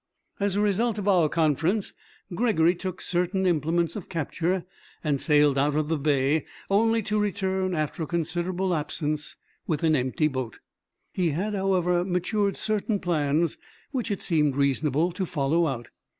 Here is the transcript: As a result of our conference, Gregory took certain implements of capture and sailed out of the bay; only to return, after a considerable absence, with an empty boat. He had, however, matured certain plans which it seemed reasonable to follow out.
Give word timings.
As 0.39 0.55
a 0.55 0.61
result 0.61 0.97
of 0.97 1.07
our 1.07 1.29
conference, 1.29 1.93
Gregory 2.33 2.73
took 2.73 3.01
certain 3.01 3.45
implements 3.45 3.95
of 3.95 4.09
capture 4.09 4.65
and 5.03 5.21
sailed 5.21 5.59
out 5.59 5.75
of 5.75 5.89
the 5.89 5.97
bay; 5.99 6.43
only 6.71 7.03
to 7.03 7.19
return, 7.19 7.75
after 7.75 8.01
a 8.01 8.07
considerable 8.07 8.73
absence, 8.73 9.35
with 9.67 9.83
an 9.83 9.95
empty 9.95 10.27
boat. 10.27 10.57
He 11.13 11.29
had, 11.29 11.53
however, 11.53 12.03
matured 12.03 12.57
certain 12.57 12.99
plans 12.99 13.59
which 13.91 14.09
it 14.09 14.23
seemed 14.23 14.55
reasonable 14.55 15.11
to 15.11 15.23
follow 15.23 15.67
out. 15.67 15.91